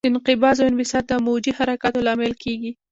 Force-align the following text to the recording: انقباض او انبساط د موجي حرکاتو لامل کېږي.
انقباض 0.07 0.57
او 0.61 0.67
انبساط 0.69 1.03
د 1.07 1.13
موجي 1.25 1.51
حرکاتو 1.57 2.05
لامل 2.07 2.33
کېږي. 2.43 2.71